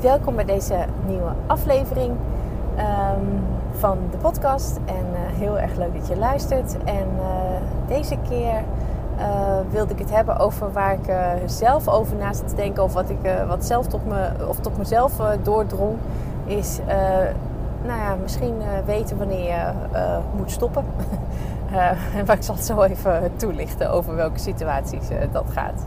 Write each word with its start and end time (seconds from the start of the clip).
welkom 0.00 0.34
bij 0.34 0.44
deze 0.44 0.84
nieuwe 1.06 1.32
aflevering 1.46 2.16
ehm, 2.76 3.24
van 3.72 3.98
de 4.10 4.16
podcast. 4.16 4.78
En 4.84 5.06
uh, 5.12 5.18
heel 5.38 5.58
erg 5.58 5.76
leuk 5.76 5.94
dat 5.94 6.08
je 6.08 6.16
luistert. 6.16 6.76
En 6.84 7.08
uh, 7.16 7.26
deze 7.88 8.16
keer 8.28 8.62
uh, 9.18 9.56
wilde 9.70 9.92
ik 9.92 9.98
het 9.98 10.10
hebben 10.10 10.38
over 10.38 10.72
waar 10.72 10.92
ik 10.92 11.14
zelf 11.46 11.88
over 11.88 12.16
na 12.16 12.32
zit 12.32 12.48
te 12.48 12.54
denken. 12.54 12.82
Of 12.82 12.92
wat, 12.92 13.10
ik, 13.10 13.18
wat 13.48 13.64
zelf 13.64 13.86
tot, 13.86 14.06
me, 14.06 14.30
of 14.48 14.56
tot 14.56 14.78
mezelf 14.78 15.12
doordrong. 15.42 15.96
Is 16.44 16.78
nou 17.84 17.98
ja, 18.00 18.14
misschien 18.22 18.54
weten 18.84 19.18
wanneer 19.18 19.42
je 19.42 19.72
moet 20.36 20.50
stoppen. 20.50 20.84
en 22.16 22.26
waar 22.26 22.36
ik 22.36 22.42
zal 22.42 22.54
het 22.54 22.64
zo 22.64 22.82
even 22.82 23.30
toelichten 23.36 23.90
over 23.90 24.14
welke 24.14 24.38
situaties 24.38 25.08
dat 25.32 25.46
gaat. 25.52 25.86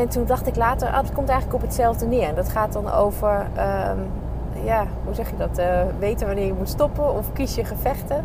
en 0.00 0.08
toen 0.08 0.26
dacht 0.26 0.46
ik 0.46 0.56
later, 0.56 0.88
ah, 0.88 0.96
het 0.96 1.12
komt 1.12 1.28
eigenlijk 1.28 1.62
op 1.62 1.68
hetzelfde 1.68 2.06
neer. 2.06 2.28
En 2.28 2.34
dat 2.34 2.48
gaat 2.48 2.72
dan 2.72 2.92
over, 2.92 3.46
um, 3.90 4.10
ja, 4.64 4.86
hoe 5.04 5.14
zeg 5.14 5.30
je 5.30 5.36
dat? 5.36 5.58
Uh, 5.58 5.80
weten 5.98 6.26
wanneer 6.26 6.46
je 6.46 6.52
moet 6.52 6.68
stoppen 6.68 7.14
of 7.14 7.32
kies 7.32 7.54
je 7.54 7.64
gevechten. 7.64 8.24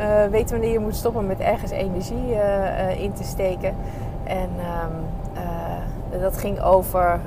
Uh, 0.00 0.24
weten 0.30 0.50
wanneer 0.50 0.72
je 0.72 0.78
moet 0.78 0.96
stoppen 0.96 1.26
met 1.26 1.40
ergens 1.40 1.70
energie 1.70 2.28
uh, 2.28 3.00
in 3.00 3.12
te 3.12 3.24
steken. 3.24 3.74
En 4.24 4.50
um, 4.50 6.20
dat 6.20 6.38
ging 6.38 6.60
over, 6.60 7.20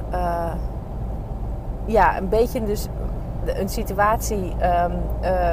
ja, 1.85 2.17
een 2.17 2.29
beetje 2.29 2.63
dus 2.63 2.87
een 3.45 3.69
situatie 3.69 4.55
um, 4.83 4.93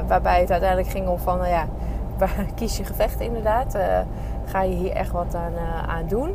waarbij 0.07 0.41
het 0.41 0.51
uiteindelijk 0.51 0.91
ging 0.91 1.09
om 1.09 1.19
van, 1.19 1.39
nou 1.39 1.51
ja, 1.51 1.67
kies 2.55 2.77
je 2.77 2.85
gevechten 2.85 3.25
inderdaad? 3.25 3.77
ga 4.45 4.63
je 4.63 4.75
hier 4.75 4.93
echt 4.93 5.11
wat 5.11 5.35
aan, 5.35 5.53
aan 5.89 6.07
doen? 6.07 6.35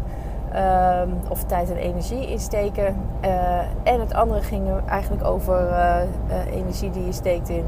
Um, 0.56 1.18
of 1.28 1.44
tijd 1.44 1.70
en 1.70 1.78
energie 1.78 2.28
insteken. 2.28 2.96
Uh, 3.26 3.60
en 3.84 4.00
het 4.00 4.14
andere 4.14 4.42
ging 4.42 4.68
eigenlijk 4.86 5.24
over 5.24 5.70
uh, 5.70 5.96
uh, 6.30 6.56
energie 6.56 6.90
die 6.90 7.06
je 7.06 7.12
steekt 7.12 7.50
in 7.50 7.66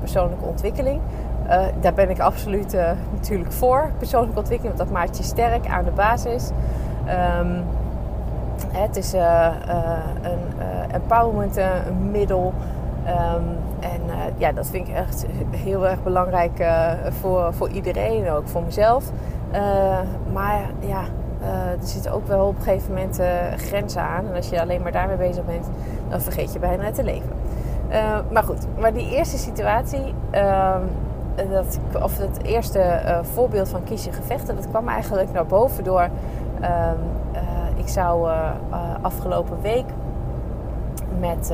persoonlijke 0.00 0.44
ontwikkeling. 0.44 1.00
daar 1.80 1.94
ben 1.94 2.10
ik 2.10 2.20
absoluut 2.20 2.76
natuurlijk 3.12 3.52
voor, 3.52 3.90
persoonlijke 3.98 4.38
ontwikkeling, 4.38 4.76
want 4.76 4.88
dat 4.88 4.98
maakt 4.98 5.16
je 5.16 5.22
sterk 5.22 5.66
aan 5.66 5.84
de 5.84 5.90
basis. 5.90 6.50
Um, 7.38 7.64
het 8.72 8.96
is 8.96 9.12
een 9.12 10.60
empowerment 10.90 11.60
middel. 12.10 12.52
Um, 13.06 13.56
en 13.80 14.00
ja, 14.36 14.52
dat 14.52 14.66
vind 14.66 14.88
ik 14.88 14.94
echt 14.94 15.26
heel 15.50 15.88
erg 15.88 16.02
belangrijk 16.02 16.66
voor, 17.20 17.54
voor 17.54 17.68
iedereen, 17.68 18.30
ook 18.30 18.48
voor 18.48 18.62
mezelf. 18.62 19.10
maar 20.32 20.60
ja, 20.80 21.02
uh, 21.42 21.70
er 21.80 21.86
zitten 21.86 22.12
ook 22.12 22.26
wel 22.26 22.46
op 22.46 22.56
een 22.56 22.62
gegeven 22.62 22.94
moment 22.94 23.20
uh, 23.20 23.26
grenzen 23.56 24.02
aan. 24.02 24.26
En 24.26 24.34
als 24.34 24.48
je 24.48 24.60
alleen 24.60 24.82
maar 24.82 24.92
daarmee 24.92 25.16
bezig 25.16 25.44
bent, 25.44 25.66
dan 26.08 26.20
vergeet 26.20 26.52
je 26.52 26.58
bijna 26.58 26.90
te 26.90 27.04
leven. 27.04 27.30
Uh, 27.90 28.18
maar 28.30 28.42
goed, 28.42 28.66
maar 28.78 28.92
die 28.92 29.16
eerste 29.16 29.38
situatie, 29.38 30.14
ehm, 30.30 30.82
dat, 31.50 31.78
of 32.02 32.18
het 32.18 32.42
eerste 32.42 33.00
voorbeeld 33.34 33.68
van 33.68 33.84
kies 33.84 34.04
je 34.04 34.12
gevechten, 34.12 34.56
dat 34.56 34.68
kwam 34.68 34.88
eigenlijk 34.88 35.32
naar 35.32 35.46
boven 35.46 35.84
door. 35.84 36.08
Ehm, 36.60 36.98
ik 37.76 37.88
zou 37.88 38.30
afgelopen 39.02 39.60
week 39.60 39.84
met 41.18 41.52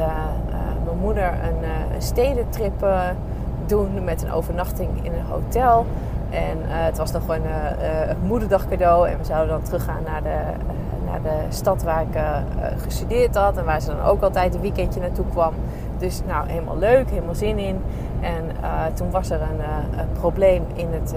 mijn 0.85 0.99
moeder 1.01 1.25
een, 1.25 1.95
een 1.95 2.03
stedentrip 2.03 2.87
doen 3.67 4.05
met 4.05 4.23
een 4.23 4.33
overnachting 4.33 4.91
in 5.03 5.13
een 5.13 5.27
hotel. 5.27 5.87
En 6.33 6.59
uh, 6.59 6.65
het 6.69 6.99
was 6.99 7.13
nog 7.13 7.29
een 7.29 7.43
uh, 7.43 8.15
moederdag 8.27 8.69
cadeau. 8.69 9.09
En 9.09 9.19
we 9.19 9.25
zouden 9.25 9.49
dan 9.49 9.63
teruggaan 9.63 10.03
naar 10.05 10.23
de, 10.23 10.39
naar 11.07 11.23
de 11.23 11.55
stad 11.55 11.83
waar 11.83 12.03
ik 12.03 12.21
gestudeerd 12.83 13.35
had. 13.35 13.57
En 13.57 13.65
waar 13.65 13.81
ze 13.81 13.87
dan 13.87 14.03
ook 14.03 14.23
altijd 14.23 14.55
een 14.55 14.61
weekendje 14.61 15.01
naartoe 15.01 15.25
kwam. 15.31 15.55
Dus 15.99 16.21
nou, 16.27 16.49
helemaal 16.49 16.79
leuk, 16.79 17.11
helemaal 17.11 17.35
zin 17.35 17.59
in. 17.59 17.83
En 18.21 18.45
toen 18.95 19.11
was 19.11 19.31
er 19.31 19.41
een, 19.41 19.61
probleem 20.13 20.65
in 20.75 20.89
het 20.91 21.15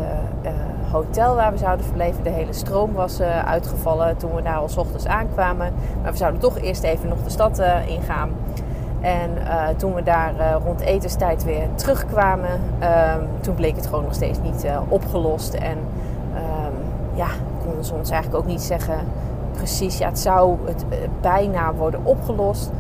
hotel 0.91 1.35
waar 1.35 1.51
we 1.51 1.57
zouden 1.57 1.85
verbleven. 1.85 2.23
De 2.23 2.29
hele 2.29 2.53
stroom 2.53 2.93
was 2.93 3.21
uitgevallen 3.45 4.17
toen 4.17 4.35
we 4.35 4.41
daar 4.41 4.57
al 4.57 4.69
ochtends 4.77 5.07
aankwamen. 5.07 5.73
Maar 6.01 6.11
we 6.11 6.17
zouden 6.17 6.41
toch 6.41 6.59
eerst 6.59 6.83
even 6.83 7.09
nog 7.09 7.23
de 7.23 7.29
stad 7.29 7.61
ingaan. 7.87 8.29
En 9.01 9.29
uh, 9.37 9.67
toen 9.77 9.93
we 9.93 10.03
daar 10.03 10.33
uh, 10.35 10.55
rond 10.65 10.79
etenstijd 10.79 11.43
weer 11.43 11.67
terugkwamen, 11.75 12.51
um, 12.51 13.27
toen 13.41 13.55
bleek 13.55 13.75
het 13.75 13.85
gewoon 13.85 14.03
nog 14.03 14.13
steeds 14.13 14.39
niet 14.43 14.65
uh, 14.65 14.77
opgelost. 14.87 15.53
En 15.53 15.77
um, 16.33 16.73
ja, 17.13 17.27
konden 17.65 17.85
ze 17.85 17.93
ons 17.93 18.09
eigenlijk 18.09 18.43
ook 18.43 18.49
niet 18.49 18.61
zeggen 18.61 18.97
precies. 19.51 19.97
Ja, 19.97 20.07
het 20.07 20.19
zou 20.19 20.57
het 20.65 20.85
bijna 21.21 21.73
worden 21.73 21.99
opgelost. 22.03 22.71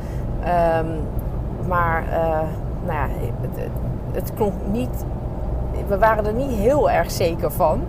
Um, 0.79 0.87
maar 1.67 2.03
nou 2.85 2.97
ja, 2.97 3.07
het, 3.41 3.69
het, 4.11 4.33
klonk 4.33 4.53
niet. 4.71 5.05
We 5.87 5.97
waren 5.97 6.25
er 6.25 6.33
niet 6.33 6.51
heel 6.51 6.91
erg 6.91 7.11
zeker 7.11 7.51
van. 7.51 7.83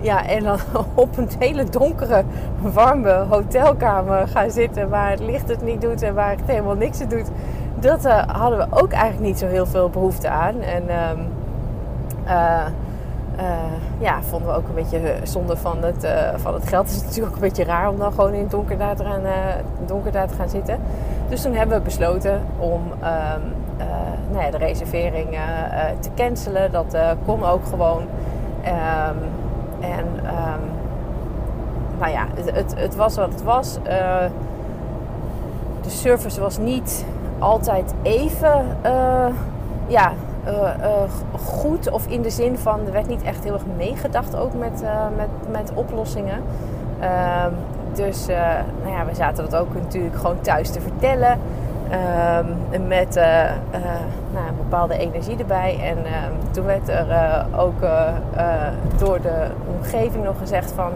Ja, 0.00 0.26
en 0.26 0.42
dan 0.42 0.58
op 0.94 1.16
een 1.16 1.28
hele 1.38 1.64
donkere, 1.64 2.24
warme 2.60 3.24
hotelkamer 3.28 4.28
gaan 4.28 4.50
zitten 4.50 4.88
waar 4.88 5.10
het 5.10 5.20
licht 5.20 5.48
het 5.48 5.62
niet 5.62 5.80
doet 5.80 6.02
en 6.02 6.14
waar 6.14 6.30
het 6.30 6.40
helemaal 6.46 6.74
niks 6.74 6.98
het 6.98 7.10
doet 7.10 7.30
dat 7.80 8.06
uh, 8.06 8.22
hadden 8.26 8.58
we 8.58 8.66
ook 8.70 8.92
eigenlijk 8.92 9.22
niet 9.22 9.38
zo 9.38 9.46
heel 9.46 9.66
veel 9.66 9.88
behoefte 9.88 10.28
aan. 10.28 10.60
En 10.60 10.82
um, 10.82 11.28
uh, 12.26 12.64
ja, 13.98 14.22
vonden 14.22 14.48
we 14.48 14.56
ook 14.56 14.68
een 14.68 14.74
beetje 14.74 15.00
zonde 15.22 15.56
van 15.56 15.82
het, 15.82 16.08
van 16.36 16.54
het 16.54 16.68
geld. 16.68 16.86
Het 16.86 16.96
is 16.96 17.02
natuurlijk 17.02 17.28
ook 17.28 17.42
een 17.42 17.48
beetje 17.48 17.64
raar 17.64 17.88
om 17.88 17.98
dan 17.98 18.12
gewoon 18.12 18.32
in 18.32 18.40
het 18.40 18.50
donker 18.50 18.78
daar 18.78 18.96
te 18.96 19.04
gaan, 19.04 19.22
donker 19.86 20.12
daar 20.12 20.28
te 20.28 20.34
gaan 20.34 20.48
zitten. 20.48 20.78
Dus 21.28 21.42
toen 21.42 21.54
hebben 21.54 21.76
we 21.76 21.82
besloten 21.82 22.42
om 22.58 22.82
um, 22.92 23.52
nou 24.30 24.44
ja, 24.44 24.50
de 24.50 24.56
reservering 24.56 25.38
te 26.00 26.08
cancelen. 26.14 26.72
Dat 26.72 26.96
kon 27.24 27.44
ook 27.44 27.66
gewoon. 27.66 28.02
Um, 28.64 29.18
en 29.80 30.04
nou 31.98 32.12
ja, 32.12 32.26
het, 32.34 32.50
het, 32.54 32.74
het, 32.76 32.96
was 32.96 33.16
wat 33.16 33.32
het 33.32 33.42
was. 33.42 33.78
de 35.82 35.90
service 35.90 36.40
was 36.40 36.58
niet 36.58 37.04
altijd 37.38 37.94
even 38.02 38.66
uh, 38.86 39.26
ja, 39.86 40.12
uh, 40.46 40.52
uh, 40.52 41.40
goed. 41.40 41.90
Of 41.90 42.06
in 42.06 42.22
de 42.22 42.30
zin 42.30 42.58
van, 42.58 42.80
er 42.86 42.92
werd 42.92 43.08
niet 43.08 43.22
echt 43.22 43.44
heel 43.44 43.52
erg 43.52 43.64
meegedacht 43.76 44.36
ook 44.36 44.54
met, 44.54 44.82
met, 45.16 45.28
met 45.50 45.72
oplossingen. 45.74 46.42
Ehm, 47.00 47.52
dus 47.92 48.26
nou 48.82 48.96
ja, 48.96 49.04
we 49.04 49.14
zaten 49.14 49.50
dat 49.50 49.60
ook 49.60 49.74
natuurlijk 49.74 50.16
gewoon 50.16 50.40
thuis 50.40 50.70
te 50.70 50.80
vertellen. 50.80 51.38
Um, 52.72 52.86
met 52.86 53.14
nou, 54.32 54.48
een 54.48 54.56
bepaalde 54.56 54.98
energie 54.98 55.36
erbij. 55.36 55.78
En 55.82 55.96
ehm, 55.96 56.32
toen 56.50 56.64
werd 56.64 56.88
er 56.88 57.06
ook 57.56 57.80
door 58.98 59.20
de 59.20 59.46
omgeving 59.76 60.24
nog 60.24 60.38
gezegd 60.38 60.72
van 60.72 60.92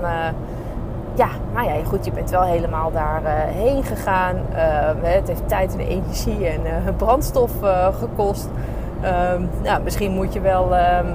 ja, 1.14 1.28
nou 1.52 1.66
ja, 1.68 1.84
goed, 1.84 2.04
je 2.04 2.12
bent 2.12 2.30
wel 2.30 2.42
helemaal 2.42 2.92
daarheen 2.92 3.78
uh, 3.78 3.86
gegaan. 3.86 4.36
Uh, 4.36 5.12
het 5.12 5.28
heeft 5.28 5.48
tijd 5.48 5.72
en 5.72 5.80
energie 5.80 6.46
en 6.46 6.60
uh, 6.60 6.96
brandstof 6.96 7.50
uh, 7.62 7.88
gekost. 7.98 8.48
nou, 9.62 9.82
misschien 9.82 10.12
moet 10.12 10.32
je 10.32 10.40
wel. 10.40 10.76
Ehm, 10.76 11.06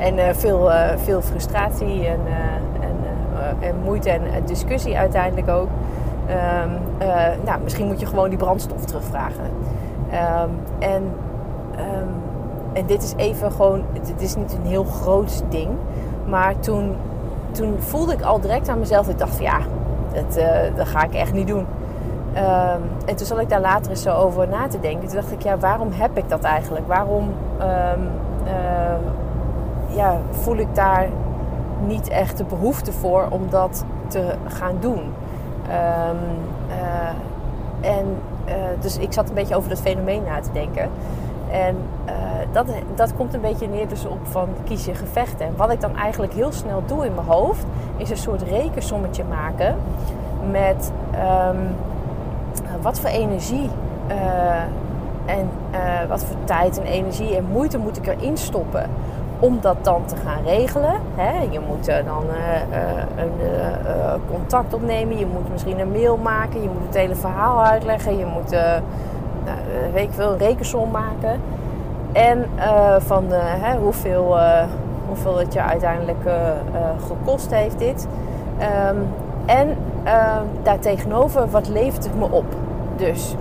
en 0.00 0.36
veel, 0.36 0.70
veel 0.96 1.22
frustratie 1.22 2.06
en, 2.06 2.20
en, 2.80 2.96
en, 3.60 3.74
moeite 3.84 4.10
en 4.10 4.22
discussie 4.46 4.96
uiteindelijk 4.96 5.48
ook. 5.48 5.68
Nou, 7.44 7.60
misschien 7.62 7.86
moet 7.86 8.00
je 8.00 8.06
gewoon 8.06 8.28
die 8.28 8.38
brandstof 8.38 8.84
terugvragen. 8.84 9.50
En, 10.78 11.12
en 12.72 12.86
dit 12.86 13.02
is 13.02 13.14
even 13.16 13.52
gewoon. 13.52 13.84
Dit 13.92 14.22
is 14.22 14.36
niet 14.36 14.52
een 14.52 14.70
heel 14.70 14.84
groot 14.84 15.42
ding. 15.48 15.70
Maar 16.26 16.58
toen 16.58 16.96
toen 17.54 17.76
voelde 17.78 18.12
ik 18.12 18.22
al 18.22 18.40
direct 18.40 18.68
aan 18.68 18.78
mezelf. 18.78 19.08
Ik 19.08 19.18
dacht 19.18 19.34
van 19.34 19.44
ja, 19.44 19.58
dat, 20.12 20.38
uh, 20.38 20.76
dat 20.76 20.88
ga 20.88 21.02
ik 21.02 21.14
echt 21.14 21.32
niet 21.32 21.46
doen. 21.46 21.66
Um, 22.36 22.82
en 23.06 23.16
toen 23.16 23.26
zat 23.26 23.38
ik 23.38 23.48
daar 23.48 23.60
later 23.60 23.90
eens 23.90 24.02
zo 24.02 24.14
over 24.14 24.48
na 24.48 24.68
te 24.68 24.80
denken. 24.80 25.08
Toen 25.08 25.16
dacht 25.16 25.32
ik, 25.32 25.42
ja, 25.42 25.58
waarom 25.58 25.92
heb 25.92 26.18
ik 26.18 26.28
dat 26.28 26.42
eigenlijk? 26.42 26.86
Waarom 26.86 27.22
um, 27.60 28.08
uh, 28.46 29.96
ja, 29.96 30.18
voel 30.30 30.56
ik 30.56 30.74
daar 30.74 31.08
niet 31.86 32.08
echt 32.08 32.38
de 32.38 32.44
behoefte 32.44 32.92
voor 32.92 33.26
om 33.30 33.42
dat 33.50 33.84
te 34.06 34.34
gaan 34.46 34.76
doen? 34.80 35.12
Ehm, 35.68 36.16
en 37.80 38.16
dus 38.80 38.98
ik 38.98 39.12
zat 39.12 39.28
een 39.28 39.34
beetje 39.34 39.56
over 39.56 39.68
dat 39.68 39.80
fenomeen 39.80 40.22
na 40.22 40.40
te 40.40 40.52
denken. 40.52 40.90
En 41.54 41.76
dat, 42.52 42.66
dat 42.94 43.14
komt 43.14 43.34
een 43.34 43.40
beetje 43.40 43.68
neer 43.68 43.88
dus 43.88 44.06
op 44.06 44.18
van 44.22 44.48
kies 44.64 44.84
je 44.84 44.94
gevechten. 44.94 45.46
En 45.46 45.56
wat 45.56 45.72
ik 45.72 45.80
dan 45.80 45.96
eigenlijk 45.96 46.32
heel 46.32 46.52
snel 46.52 46.82
doe 46.86 47.06
in 47.06 47.14
mijn 47.14 47.26
hoofd, 47.26 47.64
is 47.96 48.10
een 48.10 48.16
soort 48.16 48.42
rekensommetje 48.42 49.24
maken 49.24 49.76
met 50.50 50.92
ehm, 51.10 51.56
wat 52.82 53.00
voor 53.00 53.10
energie 53.10 53.70
en 55.26 55.48
uh, 55.72 56.08
wat 56.08 56.24
voor 56.24 56.36
tijd 56.44 56.78
en 56.78 56.86
energie 56.86 57.36
en 57.36 57.44
moeite 57.52 57.78
moet 57.78 57.96
ik 57.96 58.06
erin 58.06 58.36
stoppen 58.36 58.90
om 59.38 59.58
dat 59.60 59.76
dan 59.82 60.04
te 60.04 60.16
gaan 60.16 60.42
regelen. 60.44 60.94
Hè? 61.14 61.42
Je 61.50 61.60
moet 61.60 61.86
dan 61.86 62.24
een 63.16 63.30
contact 64.30 64.74
opnemen, 64.74 65.18
je 65.18 65.26
moet 65.26 65.50
misschien 65.52 65.80
een 65.80 65.90
mail 65.90 66.16
maken, 66.16 66.62
je 66.62 66.68
moet 66.68 66.86
het 66.86 66.96
hele 66.96 67.14
verhaal 67.14 67.64
uitleggen, 67.64 68.18
je 68.18 68.26
moet 68.26 68.56
nou, 69.44 69.58
weet 69.92 70.04
ik 70.04 70.12
veel, 70.12 70.32
een 70.32 70.38
rekensom 70.38 70.90
maken. 70.90 71.40
En 72.12 72.46
van 72.98 73.24
hè, 73.30 73.78
hoeveel, 73.78 74.36
hoeveel 75.06 75.38
het 75.38 75.52
je 75.52 75.62
uiteindelijk 75.62 76.28
gekost 77.06 77.50
heeft 77.50 77.78
dit. 77.78 78.06
Um, 78.90 79.06
en 79.46 79.76
daartegenover, 80.62 81.50
wat 81.50 81.68
levert 81.68 82.04
het 82.04 82.18
me 82.18 82.30
op? 82.30 82.44
Dus 82.96 83.34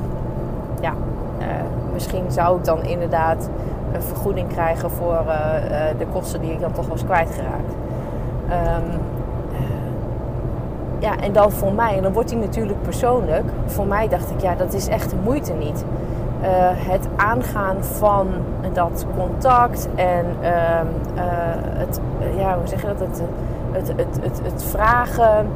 ja, 0.82 0.94
misschien 1.94 2.32
zou 2.32 2.58
ik 2.58 2.66
dan 2.66 2.84
inderdaad 2.84 3.50
een 3.94 4.02
vergoeding 4.02 4.48
krijgen 4.48 4.92
voor 4.92 5.24
eh, 5.28 5.90
eh, 5.90 5.98
de 5.98 6.06
kosten 6.06 6.42
die 6.42 6.52
ik 6.52 6.60
dan 6.60 6.72
toch 6.72 6.88
was 6.88 7.06
kwijtgeraakt. 7.06 7.74
Um, 8.50 9.00
ja, 11.04 11.18
en 11.18 11.34
dan 11.34 11.52
voor 11.52 11.74
mij, 11.74 11.96
en 11.96 12.04
dan 12.04 12.14
wordt 12.14 12.32
hij 12.32 12.40
natuurlijk 12.40 12.82
persoonlijk. 12.82 13.44
Voor 13.66 13.88
mij 13.88 14.08
dacht 14.08 14.30
ik, 14.30 14.42
ja, 14.42 14.56
dat 14.56 14.74
is 14.74 14.88
echt 14.88 15.10
de 15.10 15.16
moeite 15.24 15.54
niet. 15.54 15.86
het 16.76 17.08
aangaan 17.16 17.84
van 17.84 18.28
dat 18.74 19.06
contact 19.18 19.88
en 19.96 20.26
ehm, 20.42 20.86
het, 21.78 22.00
ja, 22.38 22.58
hoe 22.58 22.68
zeg 22.68 22.82
je 22.82 22.88
dat? 22.88 23.00
Het, 23.00 23.22
het, 23.72 23.88
het, 23.88 24.18
het, 24.22 24.42
het, 24.44 24.64
vragen 24.64 25.48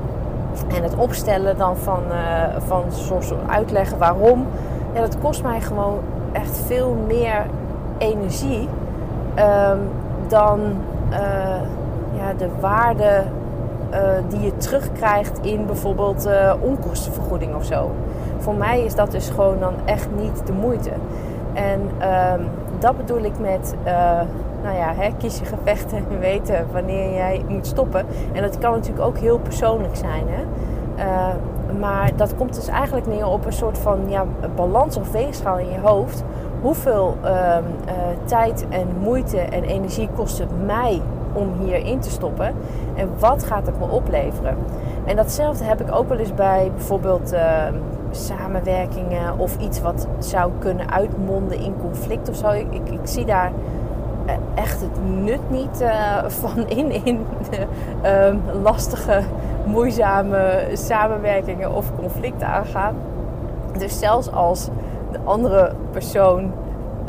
en 0.75 0.83
het 0.83 0.95
opstellen 0.95 1.57
dan 1.57 1.77
van, 1.77 2.03
van 2.57 2.83
soort 2.89 3.33
uitleggen 3.47 3.97
waarom. 3.97 4.45
Ja, 4.93 4.99
dat 5.01 5.17
kost 5.19 5.43
mij 5.43 5.61
gewoon 5.61 5.99
echt 6.31 6.61
veel 6.65 6.97
meer 7.07 7.45
energie 7.97 8.69
um, 9.69 9.79
dan 10.27 10.59
ja, 12.17 12.33
de 12.37 12.49
waarde 12.59 13.23
uh, 13.93 13.99
die 14.29 14.39
je 14.39 14.57
terugkrijgt 14.57 15.39
in 15.41 15.65
bijvoorbeeld 15.65 16.27
uh, 16.27 16.53
onkostenvergoeding 16.59 17.55
of 17.55 17.65
zo. 17.65 17.91
Voor 18.37 18.55
mij 18.55 18.83
is 18.83 18.95
dat 18.95 19.11
dus 19.11 19.29
gewoon 19.29 19.59
dan 19.59 19.73
echt 19.85 20.07
niet 20.15 20.47
de 20.47 20.53
moeite. 20.53 20.91
En 21.53 21.81
um, 21.81 22.47
dat 22.79 22.97
bedoel 22.97 23.23
ik 23.23 23.39
met, 23.39 23.75
nou 24.63 24.75
ja, 24.75 24.93
hè, 24.95 25.09
kies 25.17 25.39
je 25.39 25.45
gevechten 25.45 25.97
en 25.97 26.19
weten 26.29 26.67
wanneer 26.71 27.13
jij 27.13 27.45
moet 27.47 27.67
stoppen. 27.67 28.05
En 28.33 28.41
dat 28.41 28.57
kan 28.57 28.71
natuurlijk 28.71 29.05
ook 29.05 29.17
heel 29.17 29.39
persoonlijk 29.39 29.95
zijn. 29.95 30.23
Hè? 30.27 30.43
maar 31.79 32.11
dat 32.15 32.35
komt 32.35 32.55
dus 32.55 32.67
eigenlijk 32.67 33.07
neer 33.07 33.27
op 33.27 33.45
een 33.45 33.53
soort 33.53 33.77
van 33.77 33.99
ja, 34.09 34.25
balans 34.55 34.97
of 34.97 35.11
weegschaal 35.11 35.57
in 35.57 35.69
je 35.69 35.79
hoofd 35.79 36.23
hoeveel 36.61 37.17
uh, 37.23 37.57
tijd 38.25 38.65
en 38.69 38.87
moeite 39.01 39.39
en 39.39 39.63
energie 39.63 40.09
kost 40.15 40.37
het 40.37 40.65
mij 40.65 41.01
om 41.33 41.53
hierin 41.59 41.99
te 41.99 42.09
stoppen 42.09 42.53
en 42.95 43.09
wat 43.19 43.43
gaat 43.43 43.65
het 43.65 43.79
me 43.79 43.85
opleveren. 43.85 44.57
En 45.05 45.15
datzelfde 45.15 45.63
heb 45.63 45.81
ik 45.81 45.95
ook 45.95 46.09
wel 46.09 46.17
eens 46.17 46.33
bij 46.33 46.71
bijvoorbeeld 46.75 47.33
uh, 47.33 47.63
samenwerkingen 48.11 49.37
of 49.37 49.57
iets 49.57 49.81
wat 49.81 50.07
zou 50.19 50.51
kunnen 50.59 50.91
uitmonden 50.91 51.59
in 51.59 51.75
conflict 51.81 52.29
of 52.29 52.35
zo. 52.35 52.49
Ik, 52.49 52.67
ik, 52.69 52.89
ik 52.89 52.99
zie 53.03 53.25
daar 53.25 53.51
eh, 54.25 54.35
echt 54.55 54.81
het 54.81 55.23
nut 55.23 55.49
niet 55.49 55.81
uh, 55.81 56.23
van 56.27 56.67
in, 56.77 57.05
in 57.05 57.25
ehm, 58.01 58.37
lastige, 58.61 59.21
moeizame 59.65 60.69
samenwerkingen 60.73 61.73
of 61.73 61.95
conflicten 61.95 62.47
aangaan. 62.47 62.95
Dus 63.77 63.99
zelfs 63.99 64.31
als 64.31 64.69
de 65.11 65.19
andere 65.23 65.73
persoon 65.91 66.51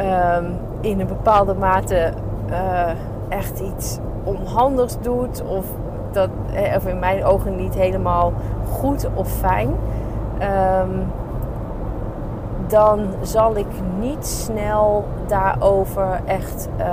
um, 0.00 0.58
in 0.80 1.00
een 1.00 1.06
bepaalde 1.06 1.54
mate 1.54 2.12
uh, 2.50 2.90
echt 3.28 3.60
iets 3.60 3.98
onhandigs 4.28 4.96
doet 5.00 5.42
of 5.48 5.64
dat 6.12 6.28
eh, 6.52 6.76
of 6.76 6.86
in 6.86 6.98
mijn 6.98 7.24
ogen 7.24 7.56
niet 7.56 7.74
helemaal 7.74 8.32
goed 8.70 9.08
of 9.14 9.28
fijn, 9.28 9.68
um, 9.68 11.06
dan 12.66 13.00
zal 13.20 13.56
ik 13.56 13.66
niet 13.98 14.26
snel 14.26 15.04
daarover 15.26 16.20
echt, 16.24 16.68
uh, 16.78 16.86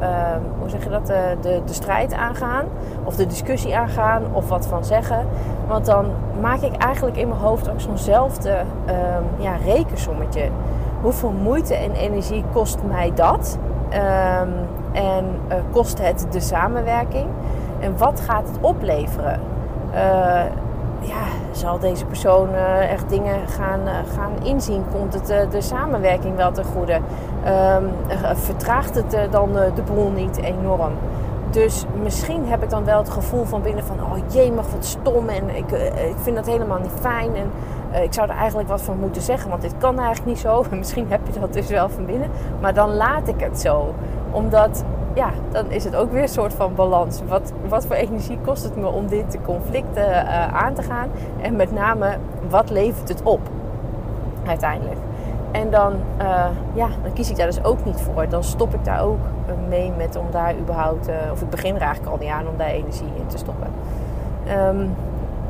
uh, 0.00 0.08
hoe 0.58 0.68
zeg 0.68 0.84
je 0.84 0.90
dat, 0.90 1.06
de, 1.06 1.36
de, 1.40 1.60
de, 1.66 1.72
strijd 1.72 2.12
aangaan 2.14 2.64
of 3.04 3.16
de 3.16 3.26
discussie 3.26 3.76
aangaan 3.76 4.22
of 4.32 4.48
wat 4.48 4.66
van 4.66 4.84
zeggen. 4.84 5.26
Want 5.66 5.86
dan 5.86 6.06
maak 6.40 6.60
ik 6.60 6.76
eigenlijk 6.76 7.16
in 7.16 7.28
mijn 7.28 7.40
hoofd 7.40 7.70
ook 7.70 7.80
zo'nzelfde 7.80 8.50
um, 8.88 9.24
ja, 9.42 9.56
rekensommetje. 9.64 10.48
Hoeveel 11.00 11.32
moeite 11.42 11.74
en 11.74 11.92
energie 11.92 12.44
kost 12.52 12.78
mij 12.88 13.12
dat? 13.14 13.58
En 14.94 15.24
uh, 15.48 15.54
kost 15.72 15.98
het 15.98 16.26
de 16.30 16.40
samenwerking? 16.40 17.26
En 17.80 17.98
wat 17.98 18.20
gaat 18.20 18.48
het 18.48 18.58
opleveren? 18.60 19.40
Uh, 19.92 20.00
ja, 21.00 21.24
zal 21.50 21.78
deze 21.78 22.04
persoon 22.04 22.48
uh, 22.52 22.90
echt 22.92 23.08
dingen 23.08 23.48
gaan, 23.48 23.80
gaan 24.14 24.32
inzien? 24.42 24.84
Komt 24.92 25.14
het 25.14 25.50
de 25.50 25.60
samenwerking 25.60 26.36
wel 26.36 26.52
ten 26.52 26.64
goede? 26.64 26.94
Um, 26.94 27.90
vertraagt 28.34 28.94
het 28.94 29.16
dan 29.30 29.52
de 29.52 29.82
boel 29.94 30.10
niet 30.10 30.36
enorm? 30.36 30.92
Dus 31.50 31.84
misschien 32.02 32.46
heb 32.46 32.62
ik 32.62 32.70
dan 32.70 32.84
wel 32.84 32.98
het 32.98 33.10
gevoel 33.10 33.44
van 33.44 33.62
binnen 33.62 33.84
van... 33.84 33.96
oh 34.00 34.16
jee, 34.32 34.52
mag 34.52 34.70
wat 34.70 34.84
stom 34.84 35.28
en 35.28 35.56
ik, 35.56 35.70
ik 35.70 36.16
vind 36.22 36.36
dat 36.36 36.46
helemaal 36.46 36.78
niet 36.78 37.00
fijn. 37.00 37.30
En 37.34 37.50
ik 38.02 38.12
zou 38.12 38.28
er 38.28 38.36
eigenlijk 38.36 38.68
wat 38.68 38.82
van 38.82 38.98
moeten 38.98 39.22
zeggen, 39.22 39.50
want 39.50 39.62
dit 39.62 39.74
kan 39.78 39.98
eigenlijk 39.98 40.26
niet 40.26 40.38
zo. 40.38 40.64
misschien 40.78 41.06
heb 41.08 41.20
je 41.32 41.40
dat 41.40 41.52
dus 41.52 41.68
wel 41.68 41.88
van 41.88 42.06
binnen. 42.06 42.30
Maar 42.60 42.74
dan 42.74 42.94
laat 42.94 43.28
ik 43.28 43.40
het 43.40 43.60
zo. 43.60 43.94
Omdat, 44.34 44.84
ja, 45.14 45.28
dan 45.50 45.70
is 45.70 45.84
het 45.84 45.96
ook 45.96 46.12
weer 46.12 46.22
een 46.22 46.28
soort 46.28 46.54
van 46.54 46.74
balans. 46.74 47.20
Wat, 47.28 47.52
wat 47.68 47.86
voor 47.86 47.96
energie 47.96 48.38
kost 48.44 48.64
het 48.64 48.76
me 48.76 48.86
om 48.86 49.06
dit 49.06 49.38
conflict 49.44 49.96
uh, 49.96 50.54
aan 50.54 50.74
te 50.74 50.82
gaan? 50.82 51.08
En 51.40 51.56
met 51.56 51.72
name, 51.72 52.16
wat 52.48 52.70
levert 52.70 53.08
het 53.08 53.22
op 53.22 53.40
uiteindelijk? 54.46 54.98
En 55.50 55.70
dan, 55.70 55.92
uh, 56.20 56.46
ja, 56.72 56.88
dan 57.02 57.12
kies 57.12 57.30
ik 57.30 57.36
daar 57.36 57.46
dus 57.46 57.64
ook 57.64 57.84
niet 57.84 58.00
voor. 58.00 58.28
Dan 58.28 58.44
stop 58.44 58.74
ik 58.74 58.84
daar 58.84 59.02
ook 59.02 59.18
mee 59.68 59.92
met 59.96 60.16
om 60.16 60.26
daar 60.30 60.54
überhaupt, 60.58 61.08
uh, 61.08 61.14
of 61.32 61.42
ik 61.42 61.50
begin 61.50 61.74
er 61.74 61.80
eigenlijk 61.80 62.12
al 62.12 62.18
niet 62.18 62.30
aan 62.30 62.48
om 62.48 62.56
daar 62.56 62.68
energie 62.68 63.12
in 63.16 63.26
te 63.26 63.38
stoppen. 63.38 63.66
Um, 64.68 64.94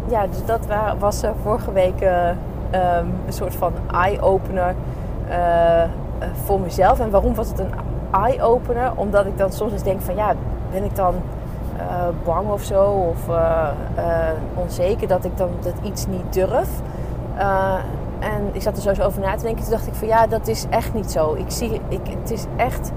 ja, 0.09 0.27
dus 0.27 0.45
dat 0.45 0.67
was 0.99 1.23
vorige 1.43 1.73
week 1.73 2.01
um, 2.01 2.09
een 3.27 3.33
soort 3.33 3.55
van 3.55 3.73
eye-opener 3.93 4.75
voor 6.45 6.61
mezelf. 6.61 7.01
En 7.01 7.11
waarom 7.11 7.35
was 7.35 7.49
het 7.49 7.59
een 7.59 7.73
eye-opener? 8.27 8.93
Omdat 8.95 9.27
ik 9.27 9.39
dan 9.39 9.53
soms 9.53 9.73
eens 9.73 9.83
denk 9.83 10.01
van 10.01 10.15
ja, 10.15 10.35
ben 10.71 10.85
ik 10.85 10.97
dan 10.97 11.15
bang 12.25 12.51
of 12.51 12.63
zo? 12.63 12.85
Of 12.85 13.19
onzeker 14.55 15.09
dat 15.09 15.25
ik 15.25 15.37
dan 15.37 15.49
dat 15.63 15.75
iets 15.83 16.07
niet 16.07 16.33
durf? 16.33 16.69
En 18.19 18.49
ik 18.53 18.63
zat 18.63 18.77
er 18.77 18.83
sowieso 18.83 19.03
over 19.03 19.21
na 19.21 19.37
te 19.37 19.43
denken. 19.43 19.63
Toen 19.63 19.73
dacht 19.73 19.87
ik 19.87 19.95
van 19.95 20.09
ja, 20.09 20.27
dat 20.27 20.49
is 20.49 20.67
echt 20.71 20.95
niet 20.95 21.11
zo. 21.11 21.35
Ik 21.35 21.51
zie, 21.51 21.81
ik, 21.89 22.01
het 22.21 22.31
is 22.31 22.45
echt 22.57 22.93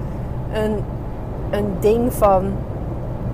een, 0.52 0.84
een 1.50 1.76
ding 1.80 2.12
van 2.12 2.52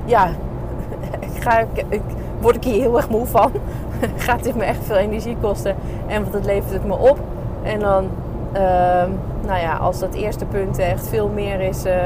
ja, 0.04 0.28
ik 1.34 1.42
ga, 1.42 1.64
ik, 1.88 2.00
word 2.40 2.56
ik 2.56 2.64
hier 2.64 2.80
heel 2.80 2.96
erg 2.96 3.08
moe 3.08 3.26
van. 3.26 3.50
Gaat 4.16 4.42
dit 4.42 4.56
me 4.56 4.64
echt 4.64 4.84
veel 4.84 4.96
energie 4.96 5.36
kosten? 5.40 5.76
En 6.06 6.30
wat 6.30 6.44
levert 6.44 6.72
het 6.72 6.86
me 6.86 6.96
op? 6.96 7.18
En 7.62 7.80
dan, 7.80 8.08
uh, 8.54 9.02
nou 9.44 9.60
ja, 9.60 9.76
als 9.76 9.98
dat 9.98 10.14
eerste 10.14 10.44
punt 10.44 10.78
echt 10.78 11.08
veel 11.08 11.28
meer 11.28 11.60
is 11.60 11.86
uh, 11.86 11.92
uh, 11.92 12.00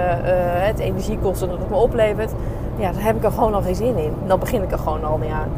het 0.66 0.78
energiekosten 0.78 1.48
dat 1.48 1.58
het 1.58 1.70
me 1.70 1.76
oplevert, 1.76 2.32
ja, 2.76 2.92
dan 2.92 3.00
heb 3.00 3.16
ik 3.16 3.24
er 3.24 3.32
gewoon 3.32 3.54
al 3.54 3.62
geen 3.62 3.74
zin 3.74 3.96
in. 3.96 4.12
Dan 4.26 4.38
begin 4.38 4.62
ik 4.62 4.72
er 4.72 4.78
gewoon 4.78 5.04
al 5.04 5.18
niet 5.18 5.30
aan. 5.30 5.48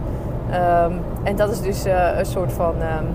Um, 0.84 1.00
en 1.22 1.36
dat 1.36 1.50
is 1.50 1.60
dus 1.60 1.86
uh, 1.86 2.18
een 2.18 2.26
soort 2.26 2.52
van 2.52 2.74
um, 2.74 3.06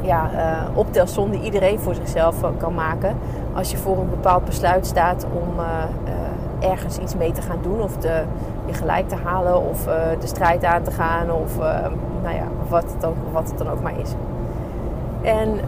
ja, 0.00 0.30
optelsom 0.74 1.30
die 1.30 1.40
iedereen 1.40 1.78
voor 1.78 1.94
zichzelf 1.94 2.36
kan 2.56 2.74
maken. 2.74 3.16
Als 3.54 3.70
je 3.70 3.76
voor 3.76 3.98
een 3.98 4.10
bepaald 4.10 4.44
besluit 4.44 4.86
staat 4.86 5.26
om 5.32 5.64
ergens 6.70 6.98
iets 6.98 7.16
mee 7.16 7.32
te 7.32 7.42
gaan 7.42 7.58
doen 7.62 7.82
of 7.82 7.96
de, 7.96 8.22
je 8.66 8.72
gelijk 8.72 9.08
te 9.08 9.16
halen 9.24 9.68
of 9.68 9.84
de 10.20 10.26
strijd 10.26 10.64
aan 10.64 10.82
te 10.82 10.90
gaan 10.90 11.30
of 11.30 11.58
nou 12.22 12.34
ja, 12.34 12.46
wat, 12.68 12.82
het 12.82 13.00
dan, 13.00 13.14
wat 13.32 13.48
het 13.48 13.58
dan 13.58 13.70
ook 13.70 13.82
maar 13.82 14.00
is. 14.00 14.14
En, 15.22 15.60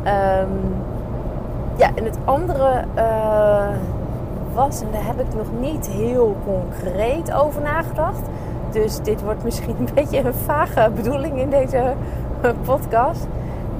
ja, 1.81 1.91
en 1.95 2.05
het 2.05 2.19
andere 2.25 2.85
was, 4.55 4.81
en 4.81 4.87
daar 4.93 5.07
heb 5.07 5.21
ik 5.21 5.35
nog 5.37 5.47
niet 5.61 5.89
heel 5.89 6.37
concreet 6.45 7.33
over 7.33 7.63
nagedacht. 7.63 8.23
Dus 8.71 8.99
dit 9.03 9.23
wordt 9.23 9.45
misschien 9.45 9.77
een 9.79 9.89
beetje 10.05 10.19
een 10.19 10.35
vage 10.35 10.91
bedoeling 10.95 11.39
in 11.41 11.51
deze 11.51 11.93
podcast. 12.65 13.27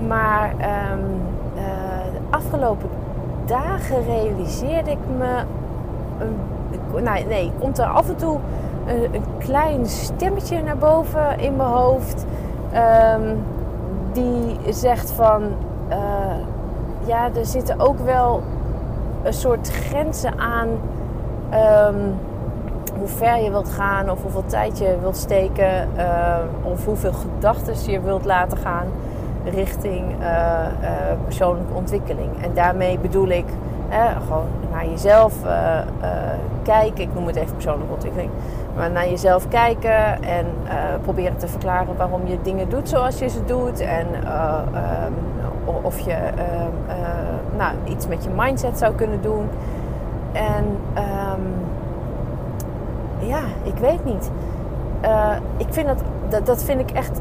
Maar 0.09 0.55
ehm, 0.59 1.05
eh, 1.57 2.13
de 2.13 2.21
afgelopen 2.31 2.89
dagen 3.47 4.05
realiseerde 4.05 4.91
ik 4.91 4.99
me. 5.19 5.45
Een, 6.19 7.03
nou, 7.03 7.25
nee, 7.25 7.53
komt 7.59 7.79
er 7.79 7.87
af 7.87 8.09
en 8.09 8.17
toe 8.17 8.39
een, 8.87 9.15
een 9.15 9.25
klein 9.39 9.87
stemmetje 9.87 10.63
naar 10.63 10.79
boven 10.79 11.39
in 11.39 11.57
mijn 11.57 11.69
hoofd. 11.69 12.27
ehm, 12.73 13.35
die 14.13 14.59
zegt 14.73 15.11
van. 15.11 15.43
eh, 15.89 15.99
ja, 17.07 17.31
er 17.35 17.47
zitten 17.47 17.81
ook 17.81 17.99
wel 17.99 18.43
een 19.23 19.33
soort 19.33 19.71
grenzen 19.71 20.39
aan. 20.39 20.69
ehm, 21.51 21.95
hoe 23.01 23.09
ver 23.09 23.43
je 23.43 23.51
wilt 23.51 23.71
gaan 23.71 24.11
of 24.11 24.23
hoeveel 24.23 24.45
tijd 24.47 24.79
je 24.79 24.97
wilt 25.01 25.17
steken 25.17 25.97
eh, 25.97 26.37
of 26.63 26.85
hoeveel 26.85 27.13
gedachten 27.13 27.93
je 27.93 28.01
wilt 28.01 28.25
laten 28.25 28.59
gaan 28.59 28.87
richting 29.45 30.05
eh, 30.21 30.61
eh, 30.65 30.71
persoonlijke 31.25 31.75
ontwikkeling. 31.75 32.31
En 32.43 32.55
daarmee 32.55 32.99
bedoel 32.99 33.29
ik 33.29 33.45
gewoon 34.27 34.47
naar 34.73 34.87
jezelf 34.87 35.35
kijken. 36.63 37.03
Ik 37.03 37.15
noem 37.15 37.27
het 37.27 37.37
even 37.37 37.55
persoonlijke 37.55 37.93
ontwikkeling. 37.93 38.31
Maar 38.77 38.91
naar 38.91 39.09
jezelf 39.09 39.49
kijken 39.49 40.23
en 40.23 40.47
eh, 40.65 40.75
proberen 41.03 41.37
te 41.37 41.49
verklaren 41.49 41.97
waarom 41.97 42.27
je 42.27 42.39
dingen 42.43 42.69
doet 42.69 42.89
zoals 42.89 43.19
je 43.19 43.29
ze 43.29 43.45
doet. 43.45 43.81
En 43.81 44.07
eh, 44.25 44.63
ehm, 44.75 45.13
of 45.83 45.99
je 45.99 46.13
ehm, 46.13 46.71
eh, 46.89 47.57
nou, 47.57 47.75
iets 47.85 48.07
met 48.07 48.25
je 48.25 48.31
mindset 48.37 48.79
zou 48.79 48.95
kunnen 48.95 49.23
doen. 49.23 49.49
En 50.33 50.65
ehm, 50.95 51.41
ja, 53.19 53.41
ik 53.63 53.77
weet 53.77 54.05
niet. 54.05 54.31
Ik 55.57 55.67
vind 55.71 55.87
dat, 55.87 56.03
dat, 56.29 56.47
dat 56.47 56.65
vind 56.65 56.81
ik 56.81 56.91
echt 56.91 57.21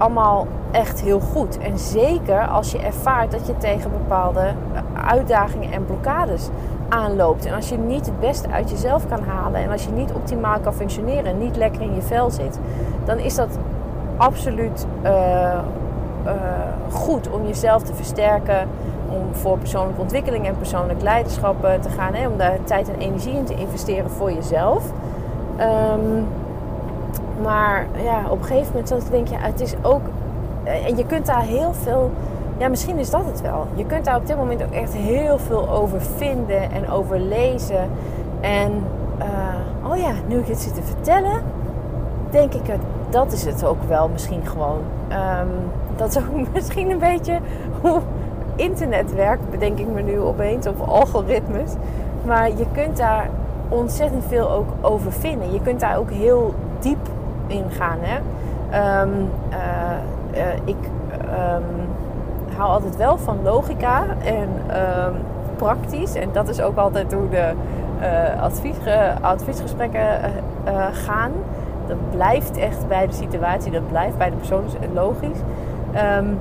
allemaal 0.00 0.46
echt 0.70 1.00
heel 1.00 1.20
goed. 1.20 1.58
En 1.58 1.78
zeker 1.78 2.46
als 2.46 2.72
je 2.72 2.78
ervaart 2.78 3.30
dat 3.30 3.46
je 3.46 3.56
tegen 3.56 3.90
bepaalde 3.90 4.40
eh, 4.40 5.08
uitdagingen 5.08 5.72
en 5.72 5.84
blokkades 5.84 6.48
aanloopt. 6.88 7.46
En 7.46 7.54
als 7.54 7.68
je 7.68 7.78
niet 7.78 8.06
het 8.06 8.20
beste 8.20 8.48
uit 8.48 8.70
jezelf 8.70 9.08
kan 9.08 9.22
halen. 9.22 9.60
En 9.60 9.70
als 9.70 9.84
je 9.84 9.90
niet 9.90 10.12
optimaal 10.12 10.60
kan 10.60 10.74
functioneren 10.74 11.24
en 11.24 11.38
niet 11.38 11.56
lekker 11.56 11.82
in 11.82 11.94
je 11.94 12.02
vel 12.02 12.30
zit. 12.30 12.58
Dan 13.04 13.18
is 13.18 13.34
dat 13.34 13.58
absoluut 14.16 14.86
eh, 15.02 15.52
eh, 15.52 15.62
goed 16.90 17.30
om 17.30 17.46
jezelf 17.46 17.82
te 17.82 17.94
versterken. 17.94 18.68
Om 19.08 19.34
voor 19.34 19.58
persoonlijke 19.58 20.00
ontwikkeling 20.00 20.46
en 20.46 20.56
persoonlijk 20.56 21.02
leiderschap 21.02 21.68
te 21.80 21.88
gaan. 21.88 22.14
Hè, 22.14 22.28
om 22.28 22.36
daar 22.36 22.58
tijd 22.64 22.88
en 22.88 22.98
energie 22.98 23.34
in 23.34 23.44
te 23.44 23.54
investeren 23.54 24.10
voor 24.10 24.32
jezelf. 24.32 24.92
Ehm, 25.56 26.22
maar 27.42 27.86
ja, 28.02 28.22
op 28.30 28.38
een 28.38 28.44
gegeven 28.44 28.66
moment 28.72 28.88
dat 28.88 29.02
denk 29.10 29.28
je, 29.28 29.36
het 29.38 29.60
is 29.60 29.74
ook. 29.82 30.00
eh, 30.64 30.86
En 30.86 30.96
je 30.96 31.06
kunt 31.06 31.26
daar 31.26 31.42
heel 31.42 31.72
veel. 31.82 32.10
Ja, 32.58 32.68
misschien 32.68 32.98
is 32.98 33.10
dat 33.10 33.24
het 33.26 33.40
wel. 33.40 33.66
Je 33.74 33.84
kunt 33.86 34.04
daar 34.04 34.16
op 34.16 34.26
dit 34.26 34.36
moment 34.36 34.62
ook 34.62 34.72
echt 34.72 34.94
heel 34.94 35.38
veel 35.38 35.68
over 35.70 36.00
vinden 36.00 36.70
en 36.72 36.90
over 36.90 37.18
lezen. 37.18 37.88
En 38.40 38.72
eh, 39.18 39.90
oh 39.90 39.96
ja, 39.96 40.10
nu 40.26 40.38
ik 40.38 40.46
het 40.46 40.60
zit 40.60 40.74
te 40.74 40.82
vertellen, 40.82 41.42
denk 42.30 42.54
ik, 42.54 42.66
het- 42.66 42.80
dat 43.10 43.32
is 43.32 43.44
het 43.44 43.64
ook 43.64 43.82
wel 43.88 44.08
misschien 44.08 44.46
gewoon. 44.46 44.78
Ehm, 45.08 45.46
dat 45.96 46.08
is 46.08 46.18
ook 46.18 46.48
misschien 46.54 46.90
een 46.90 46.98
beetje 46.98 47.38
hoe 47.82 48.00
internet 48.56 49.14
werkt, 49.14 49.50
bedenk 49.50 49.78
ik 49.78 49.86
me 49.94 50.02
nu 50.02 50.20
opeens, 50.20 50.66
of 50.66 50.88
algoritmes. 50.88 51.70
Maar 52.24 52.48
je 52.48 52.64
kunt 52.72 52.96
daar 52.96 53.28
ontzettend 53.68 54.24
veel 54.28 54.50
ook 54.50 54.68
over 54.80 55.12
vinden. 55.12 55.52
Je 55.52 55.60
kunt 55.60 55.80
daar 55.80 55.96
ook 55.98 56.10
heel 56.10 56.54
diep 56.80 57.08
in 57.50 57.64
gaan. 57.70 57.98
Hè? 58.00 58.18
Ehm, 58.70 59.08
eh, 59.48 60.48
eh, 60.48 60.56
ik 60.64 60.76
ehm, 61.10 61.62
hou 62.56 62.70
altijd 62.70 62.96
wel 62.96 63.18
van 63.18 63.42
logica 63.42 64.02
en 64.24 64.48
ehm, 64.66 65.12
praktisch. 65.56 66.14
En 66.14 66.28
dat 66.32 66.48
is 66.48 66.60
ook 66.60 66.76
altijd 66.76 67.12
hoe 67.12 67.28
de 67.28 67.52
eh, 68.00 68.42
adviesge- 68.42 69.14
adviesgesprekken 69.20 70.08
gaan. 70.92 71.30
Dat 71.86 71.96
blijft 72.10 72.56
echt 72.56 72.88
bij 72.88 73.06
de 73.06 73.12
situatie, 73.12 73.72
dat 73.72 73.88
blijft 73.88 74.18
bij 74.18 74.30
de 74.30 74.36
persoon 74.36 74.64
is 74.64 74.72
logisch. 74.94 75.38
En, 75.92 76.38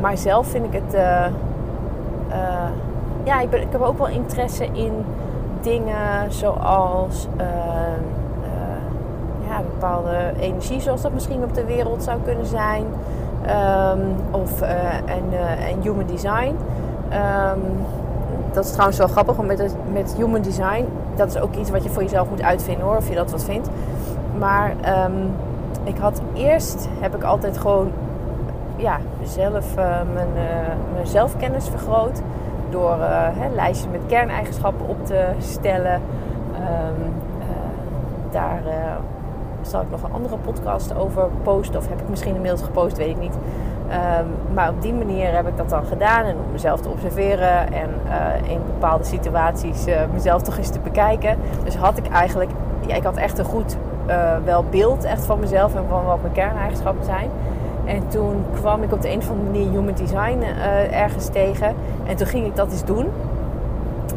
maar 0.00 0.16
zelf 0.18 0.46
vind 0.46 0.64
ik 0.64 0.72
het. 0.72 1.02
ja, 3.24 3.40
ik, 3.40 3.52
ik 3.52 3.66
heb 3.70 3.80
ook 3.80 3.98
wel 3.98 4.08
interesse 4.08 4.64
in 4.72 4.92
dingen 5.60 6.32
zoals 6.32 7.28
bepaalde 9.58 10.32
energie, 10.40 10.80
zoals 10.80 11.02
dat 11.02 11.12
misschien 11.12 11.42
op 11.42 11.54
de 11.54 11.64
wereld 11.64 12.02
zou 12.02 12.18
kunnen 12.24 12.46
zijn. 12.46 12.84
Ehm, 13.46 14.00
of, 14.30 14.62
eh, 14.62 14.94
en, 14.94 15.24
eh, 15.30 15.70
en 15.70 15.80
human 15.82 16.06
design. 16.06 16.56
Ehm, 17.08 17.58
dat 18.52 18.64
is 18.64 18.70
trouwens 18.70 18.98
wel 18.98 19.08
grappig, 19.08 19.36
want 19.36 19.48
met, 19.48 19.76
met 19.92 20.14
human 20.16 20.42
design, 20.42 20.84
dat 21.16 21.28
is 21.28 21.40
ook 21.40 21.54
iets 21.54 21.70
wat 21.70 21.84
je 21.84 21.90
voor 21.90 22.02
jezelf 22.02 22.30
moet 22.30 22.42
uitvinden 22.42 22.84
hoor, 22.84 22.96
of 22.96 23.08
je 23.08 23.14
dat 23.14 23.30
wat 23.30 23.44
vindt. 23.44 23.68
Maar 24.38 24.74
ehm, 24.80 25.12
ik 25.84 25.98
had 25.98 26.20
eerst, 26.34 26.88
heb 27.00 27.14
ik 27.14 27.22
altijd 27.22 27.58
gewoon 27.58 27.90
ja, 28.76 28.98
zelf 29.22 29.76
eh, 29.76 29.84
mijn, 30.14 30.28
mijn 30.92 31.06
zelfkennis 31.06 31.68
vergroot. 31.68 32.22
Door 32.70 32.96
hè, 33.34 33.48
met 33.90 34.00
kerneigenschappen 34.06 34.88
op 34.88 35.06
te 35.06 35.24
stellen. 35.38 36.00
Daar 38.30 38.62
zal 39.70 39.80
ik 39.80 39.90
nog 39.90 40.02
een 40.02 40.12
andere 40.12 40.36
podcast 40.36 40.94
over 40.94 41.28
posten. 41.42 41.80
Of 41.80 41.88
heb 41.88 42.00
ik 42.00 42.08
misschien 42.08 42.34
inmiddels 42.34 42.62
gepost, 42.62 42.96
weet 42.96 43.08
ik 43.08 43.18
niet. 43.18 43.34
Ehm, 43.90 44.26
maar 44.54 44.68
op 44.68 44.82
die 44.82 44.92
manier 44.92 45.34
heb 45.34 45.48
ik 45.48 45.56
dat 45.56 45.68
dan 45.68 45.84
gedaan. 45.84 46.24
En 46.24 46.36
om 46.36 46.52
mezelf 46.52 46.80
te 46.80 46.88
observeren. 46.88 47.72
En 47.72 47.90
eh, 48.08 48.50
in 48.50 48.60
bepaalde 48.66 49.04
situaties 49.04 49.86
eh, 49.86 50.00
mezelf 50.12 50.42
toch 50.42 50.56
eens 50.56 50.70
te 50.70 50.78
bekijken. 50.80 51.36
Dus 51.64 51.76
had 51.76 51.98
ik 51.98 52.08
eigenlijk... 52.08 52.50
Ja, 52.86 52.94
ik 52.94 53.02
had 53.02 53.16
echt 53.16 53.38
een 53.38 53.44
goed 53.44 53.76
eh, 54.06 54.36
wel 54.44 54.64
beeld 54.70 55.04
echt 55.04 55.24
van 55.24 55.40
mezelf. 55.40 55.74
En 55.74 55.84
van 55.88 56.04
wat 56.04 56.20
mijn 56.22 56.32
kerneigenschappen 56.32 57.04
zijn. 57.04 57.30
En 57.84 58.08
toen 58.08 58.44
kwam 58.52 58.82
ik 58.82 58.92
op 58.92 59.02
de 59.02 59.10
een 59.10 59.18
of 59.18 59.30
andere 59.30 59.50
manier 59.50 59.70
human 59.70 59.94
design 59.94 60.42
ergens 60.90 61.28
tegen. 61.28 61.74
En 62.06 62.16
toen 62.16 62.26
ging 62.26 62.46
ik 62.46 62.56
dat 62.56 62.70
eens 62.70 62.84
doen. 62.84 63.06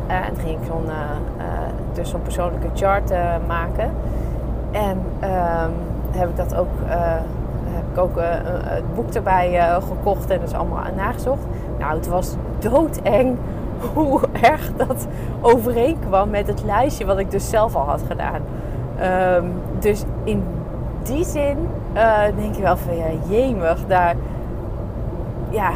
En 0.07 0.33
toen 0.33 0.43
ging 0.43 0.59
ik 0.59 0.65
zo'n, 0.67 0.85
dus 1.93 2.09
zo'n 2.09 2.21
persoonlijke 2.21 2.67
chart 2.73 3.13
maken. 3.47 3.91
En 4.73 5.01
ehm, 5.19 5.71
heb 6.11 6.29
ik 6.29 6.35
dat 6.35 6.55
ook, 6.55 6.81
eh, 6.87 7.15
heb 7.65 7.83
ik 7.91 7.97
ook 7.97 8.17
eh, 8.17 8.25
het 8.63 8.95
boek 8.95 9.13
erbij 9.13 9.59
eh, 9.59 9.75
gekocht 9.75 10.29
en 10.29 10.39
dus 10.39 10.53
allemaal 10.53 10.83
nagezocht. 10.95 11.45
Nou, 11.79 11.95
het 11.95 12.07
was 12.07 12.35
doodeng 12.59 13.37
hoe 13.93 14.19
erg 14.41 14.71
dat 14.75 15.07
overeenkwam 15.41 16.29
met 16.29 16.47
het 16.47 16.63
lijstje 16.63 17.05
wat 17.05 17.17
ik 17.17 17.31
dus 17.31 17.49
zelf 17.49 17.75
al 17.75 17.85
had 17.85 18.01
gedaan. 18.07 18.41
Ehm, 18.99 19.45
dus 19.79 20.03
in 20.23 20.43
die 21.03 21.25
zin 21.25 21.57
eh, 21.93 22.21
denk 22.35 22.55
je 22.55 22.61
wel 22.61 22.77
van 22.77 22.95
ja, 22.97 23.05
jemig, 23.29 23.85
daar, 23.87 24.15
ja, 25.49 25.71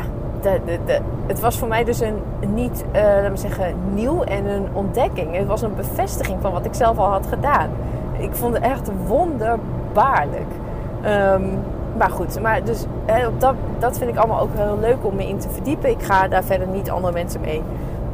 het 1.28 1.40
was 1.40 1.58
voor 1.58 1.68
mij 1.68 1.84
dus 1.84 2.00
een 2.00 2.16
niet, 2.54 2.86
eh 2.92 3.02
laten 3.02 3.32
we 3.32 3.38
zeggen, 3.38 3.76
nieuw 3.94 4.24
en 4.24 4.46
een 4.46 4.68
ontdekking. 4.74 5.36
Het 5.36 5.48
was 5.48 5.62
een 5.62 5.76
bevestiging 5.76 6.38
van 6.42 6.52
wat 6.52 6.66
ik 6.66 6.74
zelf 6.74 6.98
al 6.98 7.10
had 7.12 7.28
gedaan. 7.28 7.70
Ik 8.18 8.36
vond 8.36 8.54
het 8.54 8.64
echt 8.64 8.92
wonderbaarlijk. 9.08 10.52
Ehm, 11.02 11.44
maar 11.98 12.10
goed, 12.10 12.42
maar 12.42 12.64
dus, 12.64 12.86
op 13.28 13.40
dat, 13.40 13.56
dat 13.80 13.98
vind 13.98 14.10
ik 14.10 14.18
allemaal 14.18 14.40
ook 14.40 14.54
heel 14.54 14.78
leuk 14.80 15.06
om 15.06 15.16
me 15.16 15.28
in 15.28 15.38
te 15.38 15.50
verdiepen. 15.50 15.90
Ik 15.90 16.04
ga 16.04 16.28
daar 16.28 16.44
verder 16.44 16.68
niet 16.68 16.90
andere 16.90 17.14
mensen 17.14 17.42
mee 17.42 17.62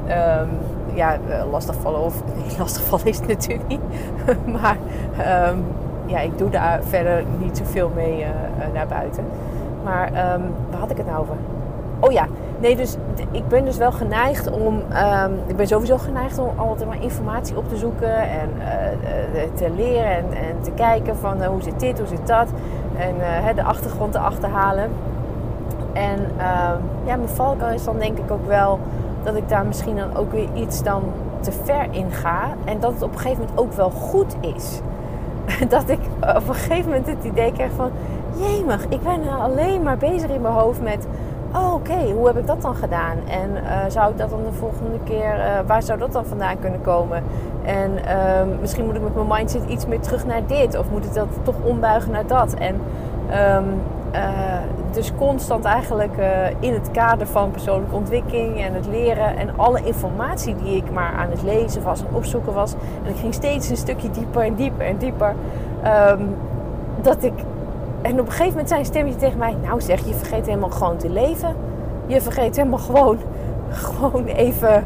ehm, 0.07 0.47
ja, 0.93 1.17
eh, 1.29 1.51
lastigvallen. 1.51 1.99
Of 1.99 2.23
nee, 2.35 2.57
lastigvallen 2.57 3.05
is 3.05 3.17
het 3.17 3.27
natuurlijk 3.27 3.67
niet. 3.67 3.81
maar 4.61 4.77
ehm, 5.17 5.57
ja, 6.05 6.19
ik 6.19 6.37
doe 6.37 6.49
daar 6.49 6.79
verder 6.83 7.23
niet 7.39 7.57
zoveel 7.57 7.91
mee 7.95 8.21
eh, 8.21 8.29
eh, 8.29 8.73
naar 8.73 8.87
buiten. 8.87 9.25
Maar 9.83 10.11
waar 10.69 10.79
had 10.79 10.91
ik 10.91 10.97
het 10.97 11.05
nou 11.05 11.19
over? 11.19 11.35
Oh 11.99 12.11
ja, 12.11 12.27
nee, 12.63 12.75
dus 12.75 12.95
ik 13.31 13.47
ben 13.47 13.65
dus 13.65 13.77
wel 13.77 13.91
geneigd 13.91 14.51
om. 14.51 14.81
ehm, 14.91 15.31
ik 15.47 15.55
ben 15.55 15.67
sowieso 15.67 15.97
geneigd 15.97 16.37
om 16.37 16.49
altijd 16.55 16.89
maar 16.89 17.03
informatie 17.03 17.57
op 17.57 17.69
te 17.69 17.77
zoeken 17.77 18.15
en 18.15 18.49
eh, 18.59 19.43
eh, 19.43 19.49
te 19.53 19.69
leren 19.75 20.11
en, 20.15 20.25
en 20.33 20.61
te 20.61 20.71
kijken 20.71 21.15
van 21.15 21.41
eh, 21.41 21.47
hoe 21.47 21.61
zit 21.61 21.79
dit, 21.79 21.97
hoe 21.97 22.07
zit 22.07 22.27
dat. 22.27 22.47
En 22.97 23.15
eh, 23.21 23.55
de 23.55 23.63
achtergrond 23.63 24.11
te 24.11 24.19
achterhalen. 24.19 24.89
En 25.93 26.19
ehm, 26.37 26.77
ja, 27.05 27.15
mijn 27.15 27.29
valkuil 27.29 27.73
is 27.73 27.83
dan 27.83 27.99
denk 27.99 28.17
ik 28.17 28.31
ook 28.31 28.47
wel 28.47 28.79
dat 29.23 29.35
ik 29.35 29.49
daar 29.49 29.65
misschien 29.65 29.95
dan 29.95 30.15
ook 30.15 30.31
weer 30.31 30.49
iets 30.53 30.83
dan 30.83 31.03
te 31.39 31.51
ver 31.51 31.87
in 31.91 32.11
ga. 32.11 32.41
En 32.65 32.79
dat 32.79 32.93
het 32.93 33.01
op 33.01 33.13
een 33.13 33.19
gegeven 33.19 33.39
moment 33.39 33.59
ook 33.59 33.73
wel 33.73 33.89
goed 33.89 34.35
is. 34.41 34.79
Dat 35.69 35.89
ik 35.89 35.99
op 36.35 36.47
een 36.47 36.53
gegeven 36.53 36.85
moment 36.85 37.07
het 37.07 37.23
idee 37.23 37.51
krijg 37.51 37.71
van... 37.71 37.91
Jemig, 38.35 38.85
ik 38.89 39.01
ben 39.01 39.19
alleen 39.39 39.81
maar 39.83 39.97
bezig 39.97 40.29
in 40.29 40.41
mijn 40.41 40.53
hoofd 40.53 40.81
met... 40.81 41.07
Oh, 41.55 41.73
oké, 41.73 42.11
hoe 42.11 42.27
heb 42.27 42.37
ik 42.37 42.47
dat 42.47 42.61
dan 42.61 42.75
gedaan? 42.75 43.17
En 43.27 43.65
eh, 43.65 43.77
zou 43.87 44.11
ik 44.11 44.17
dat 44.17 44.29
dan 44.29 44.43
de 44.43 44.51
volgende 44.51 44.99
keer... 45.03 45.39
eh, 45.39 45.59
waar 45.67 45.83
zou 45.83 45.99
dat 45.99 46.11
dan 46.11 46.25
vandaan 46.25 46.59
kunnen 46.59 46.81
komen? 46.81 47.23
En 47.63 48.05
ehm, 48.05 48.47
misschien 48.59 48.85
moet 48.85 48.95
ik 48.95 49.01
met 49.01 49.15
mijn 49.15 49.27
mindset 49.27 49.65
iets 49.67 49.85
meer 49.85 49.99
terug 49.99 50.25
naar 50.25 50.45
dit. 50.47 50.77
Of 50.77 50.89
moet 50.91 51.05
ik 51.05 51.13
dat 51.13 51.27
toch 51.43 51.55
ombuigen 51.63 52.11
naar 52.11 52.27
dat? 52.27 52.53
En 52.53 52.81
ehm, 53.29 53.63
dus 54.91 55.11
constant 55.15 55.65
eigenlijk 55.65 56.13
in 56.59 56.73
het 56.73 56.91
kader 56.91 57.27
van 57.27 57.51
persoonlijke 57.51 57.95
ontwikkeling 57.95 58.61
en 58.61 58.73
het 58.73 58.87
leren 58.87 59.37
en 59.37 59.49
alle 59.57 59.83
informatie 59.83 60.55
die 60.55 60.75
ik 60.75 60.91
maar 60.91 61.13
aan 61.13 61.29
het 61.29 61.43
lezen 61.43 61.83
was 61.83 61.99
en 61.99 62.07
opzoeken 62.11 62.53
was. 62.53 62.73
En 63.03 63.09
ik 63.09 63.17
ging 63.17 63.33
steeds 63.33 63.69
een 63.69 63.77
stukje 63.77 64.11
dieper 64.11 64.41
en 64.41 64.55
dieper 64.55 64.85
en 64.85 64.97
dieper. 64.97 65.35
Ehm, 65.83 66.21
dat 67.01 67.23
ik. 67.23 67.33
En 68.03 68.19
op 68.19 68.25
een 68.25 68.31
gegeven 68.31 68.49
moment 68.49 68.67
zei 68.67 68.79
een 68.79 68.85
stemmetje 68.85 69.19
tegen 69.19 69.37
mij: 69.37 69.55
Nou 69.63 69.81
zeg, 69.81 70.05
je 70.05 70.13
vergeet 70.13 70.45
helemaal 70.45 70.69
gewoon 70.69 70.97
te 70.97 71.09
leven. 71.09 71.55
Je 72.05 72.21
vergeet 72.21 72.55
helemaal 72.55 72.79
gewoon, 72.79 73.17
gewoon 73.69 74.25
even, 74.25 74.85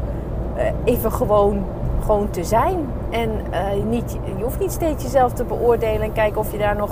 even 0.84 1.12
gewoon, 1.12 1.64
gewoon 2.00 2.30
te 2.30 2.44
zijn. 2.44 2.76
En 3.10 3.30
niet, 3.88 4.18
je 4.36 4.42
hoeft 4.42 4.58
niet 4.58 4.72
steeds 4.72 5.02
jezelf 5.02 5.32
te 5.32 5.44
beoordelen 5.44 6.02
en 6.02 6.12
kijken 6.12 6.40
of 6.40 6.52
je 6.52 6.58
daar 6.58 6.76
nog 6.76 6.90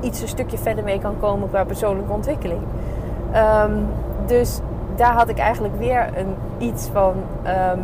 iets 0.00 0.22
een 0.22 0.28
stukje 0.28 0.58
verder 0.58 0.84
mee 0.84 0.98
kan 0.98 1.14
komen 1.20 1.48
qua 1.48 1.64
persoonlijke 1.64 2.12
ontwikkeling. 2.12 2.60
Ehm, 3.32 3.72
dus 4.26 4.60
daar 4.96 5.12
had 5.12 5.28
ik 5.28 5.38
eigenlijk 5.38 5.78
weer 5.78 6.08
een, 6.14 6.34
iets 6.58 6.88
van. 6.92 7.14
Ehm, 7.42 7.78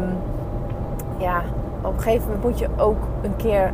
ja, 1.16 1.42
op 1.83 1.92
een 1.92 2.00
gegeven 2.00 2.26
moment 2.26 2.45
moet 2.45 2.59
je 2.59 2.68
ook 2.76 3.02
een 3.23 3.37
keer. 3.37 3.73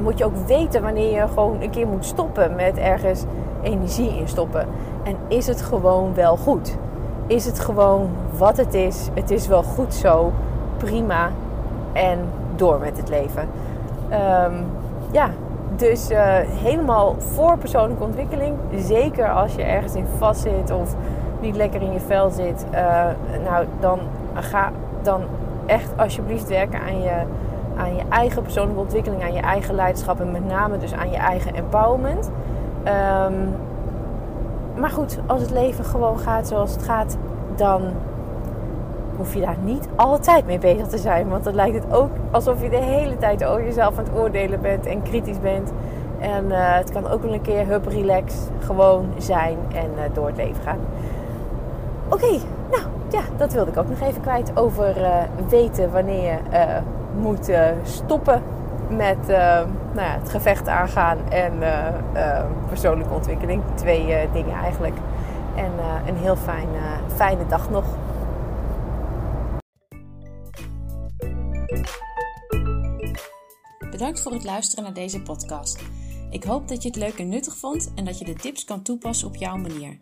Moet 0.00 0.18
je 0.18 0.24
ook 0.24 0.36
weten 0.46 0.82
wanneer 0.82 1.12
je 1.12 1.28
gewoon 1.28 1.60
een 1.60 1.70
keer 1.70 1.86
moet 1.86 2.04
stoppen 2.04 2.54
met 2.54 2.76
ergens 2.76 3.24
energie 3.62 4.18
in 4.18 4.28
stoppen. 4.28 4.66
En 5.02 5.16
is 5.28 5.46
het 5.46 5.62
gewoon 5.62 6.14
wel 6.14 6.36
goed? 6.36 6.76
Is 7.26 7.44
het 7.44 7.60
gewoon 7.60 8.08
wat 8.36 8.56
het 8.56 8.74
is? 8.74 9.08
Het 9.14 9.30
is 9.30 9.46
wel 9.46 9.62
goed 9.62 9.94
zo. 9.94 10.32
Prima. 10.76 11.30
En 11.92 12.18
door 12.56 12.78
met 12.78 12.96
het 12.96 13.08
leven. 13.08 13.48
Um, 14.12 14.66
ja, 15.10 15.30
dus 15.76 16.10
uh, 16.10 16.18
helemaal 16.62 17.14
voor 17.18 17.58
persoonlijke 17.58 18.04
ontwikkeling. 18.04 18.56
Zeker 18.76 19.32
als 19.32 19.54
je 19.54 19.62
ergens 19.62 19.94
in 19.94 20.06
vast 20.18 20.40
zit 20.40 20.70
of 20.70 20.94
niet 21.40 21.56
lekker 21.56 21.82
in 21.82 21.92
je 21.92 22.00
vel 22.00 22.30
zit. 22.30 22.66
Uh, 22.72 23.04
nou, 23.44 23.66
dan 23.80 23.98
ga 24.34 24.70
dan 25.02 25.22
echt 25.66 25.90
alsjeblieft 25.96 26.48
werken 26.48 26.80
aan 26.80 27.02
je, 27.02 27.22
aan 27.76 27.96
je 27.96 28.02
eigen 28.08 28.42
persoonlijke 28.42 28.80
ontwikkeling, 28.80 29.22
aan 29.22 29.32
je 29.32 29.40
eigen 29.40 29.74
leiderschap 29.74 30.20
en 30.20 30.30
met 30.30 30.48
name 30.48 30.78
dus 30.78 30.94
aan 30.94 31.10
je 31.10 31.16
eigen 31.16 31.54
empowerment. 31.54 32.30
Um, 32.84 33.54
maar 34.76 34.90
goed, 34.90 35.18
als 35.26 35.40
het 35.40 35.50
leven 35.50 35.84
gewoon 35.84 36.18
gaat 36.18 36.48
zoals 36.48 36.72
het 36.72 36.82
gaat, 36.82 37.16
dan 37.54 37.82
hoef 39.16 39.34
je 39.34 39.40
daar 39.40 39.56
niet 39.62 39.88
altijd 39.96 40.46
mee 40.46 40.58
bezig 40.58 40.86
te 40.86 40.98
zijn. 40.98 41.28
Want 41.28 41.44
dan 41.44 41.54
lijkt 41.54 41.74
het 41.74 41.92
ook 41.94 42.10
alsof 42.30 42.62
je 42.62 42.70
de 42.70 42.76
hele 42.76 43.18
tijd 43.18 43.44
over 43.44 43.64
jezelf 43.64 43.98
aan 43.98 44.04
het 44.04 44.14
oordelen 44.14 44.60
bent 44.60 44.86
en 44.86 45.02
kritisch 45.02 45.40
bent. 45.40 45.72
En 46.18 46.44
uh, 46.44 46.76
het 46.76 46.92
kan 46.92 47.08
ook 47.08 47.22
wel 47.22 47.32
een 47.32 47.40
keer 47.40 47.66
hup 47.66 47.86
relax 47.86 48.34
gewoon 48.58 49.06
zijn 49.18 49.58
en 49.72 49.90
uh, 49.96 50.02
door 50.12 50.26
het 50.26 50.36
leven 50.36 50.62
gaan. 50.62 50.78
Oké, 52.08 52.38
nou 52.70 52.82
ja, 53.10 53.20
dat 53.36 53.52
wilde 53.52 53.70
ik 53.70 53.78
ook 53.78 53.88
nog 53.88 54.00
even 54.00 54.20
kwijt 54.20 54.50
over 54.54 55.00
uh, 55.00 55.16
weten 55.48 55.92
wanneer 55.92 56.22
je 56.22 56.38
moet 57.16 57.50
stoppen 57.82 58.42
met 58.88 59.26
nou 59.26 59.68
ja, 59.94 60.18
het 60.20 60.28
gevecht 60.28 60.68
aangaan 60.68 61.18
en 61.30 61.52
persoonlijke 62.68 63.14
ontwikkeling. 63.14 63.62
Twee 63.74 64.28
dingen 64.32 64.54
eigenlijk. 64.54 64.96
En 65.56 65.72
een 66.06 66.16
heel 66.16 66.36
fijn, 66.36 66.68
fijne 67.14 67.46
dag 67.46 67.70
nog. 67.70 67.84
Bedankt 73.90 74.20
voor 74.20 74.32
het 74.32 74.44
luisteren 74.44 74.84
naar 74.84 74.92
deze 74.92 75.22
podcast. 75.22 75.82
Ik 76.30 76.44
hoop 76.44 76.68
dat 76.68 76.82
je 76.82 76.88
het 76.88 76.98
leuk 76.98 77.18
en 77.18 77.28
nuttig 77.28 77.56
vond 77.56 77.92
en 77.94 78.04
dat 78.04 78.18
je 78.18 78.24
de 78.24 78.34
tips 78.34 78.64
kan 78.64 78.82
toepassen 78.82 79.28
op 79.28 79.36
jouw 79.36 79.56
manier. 79.56 79.98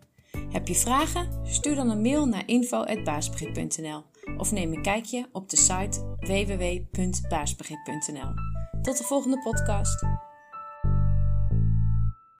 Heb 0.51 0.67
je 0.67 0.75
vragen? 0.75 1.27
Stuur 1.43 1.75
dan 1.75 1.89
een 1.89 2.01
mail 2.01 2.25
naar 2.25 2.43
info.baasbegrip.nl 2.45 4.03
of 4.37 4.51
neem 4.51 4.73
een 4.73 4.81
kijkje 4.81 5.29
op 5.31 5.49
de 5.49 5.57
site 5.57 6.15
www.baasbegrip.nl. 6.19 8.33
Tot 8.81 8.97
de 8.97 9.03
volgende 9.03 9.39
podcast. 9.39 10.05